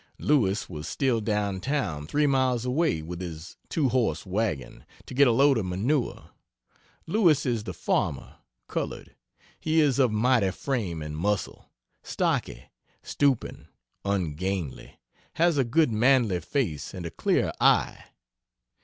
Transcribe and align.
Lewis 0.17 0.67
was 0.67 0.87
still 0.87 1.21
down 1.21 1.59
town, 1.61 2.07
three 2.07 2.25
miles 2.25 2.65
away, 2.65 3.03
with 3.03 3.21
his 3.21 3.55
two 3.69 3.87
horse 3.89 4.25
wagon, 4.25 4.83
to 5.05 5.13
get 5.13 5.27
a 5.27 5.31
load 5.31 5.59
of 5.59 5.65
manure. 5.67 6.31
Lewis 7.05 7.45
is 7.45 7.65
the 7.65 7.73
farmer 7.75 8.37
(colored). 8.67 9.15
He 9.59 9.79
is 9.79 9.99
of 9.99 10.11
mighty 10.11 10.49
frame 10.49 11.03
and 11.03 11.15
muscle, 11.15 11.69
stocky, 12.01 12.63
stooping, 13.03 13.67
ungainly, 14.03 14.99
has 15.33 15.59
a 15.59 15.63
good 15.63 15.91
manly 15.91 16.39
face 16.39 16.95
and 16.95 17.05
a 17.05 17.11
clear 17.11 17.53
eye. 17.61 18.05